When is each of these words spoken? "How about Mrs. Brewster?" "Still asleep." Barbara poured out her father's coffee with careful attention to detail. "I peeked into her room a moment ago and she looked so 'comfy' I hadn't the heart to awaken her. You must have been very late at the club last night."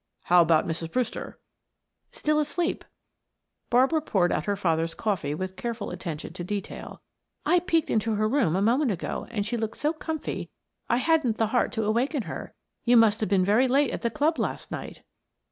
"How 0.23 0.41
about 0.41 0.65
Mrs. 0.65 0.91
Brewster?" 0.91 1.37
"Still 2.11 2.39
asleep." 2.39 2.83
Barbara 3.69 4.01
poured 4.01 4.31
out 4.31 4.45
her 4.45 4.55
father's 4.55 4.95
coffee 4.95 5.35
with 5.35 5.55
careful 5.55 5.91
attention 5.91 6.33
to 6.33 6.43
detail. 6.43 7.03
"I 7.45 7.59
peeked 7.59 7.91
into 7.91 8.15
her 8.15 8.27
room 8.27 8.55
a 8.55 8.63
moment 8.63 8.89
ago 8.89 9.27
and 9.29 9.45
she 9.45 9.57
looked 9.57 9.77
so 9.77 9.93
'comfy' 9.93 10.49
I 10.89 10.97
hadn't 10.97 11.37
the 11.37 11.49
heart 11.53 11.71
to 11.73 11.83
awaken 11.85 12.23
her. 12.23 12.55
You 12.83 12.97
must 12.97 13.19
have 13.19 13.29
been 13.29 13.45
very 13.45 13.67
late 13.67 13.91
at 13.91 14.01
the 14.01 14.09
club 14.09 14.39
last 14.39 14.71
night." 14.71 15.03